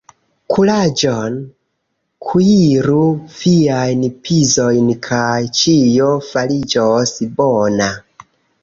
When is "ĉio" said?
5.61-6.13